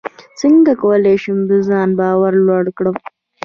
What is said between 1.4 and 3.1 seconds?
د ځان باور لوړ کړم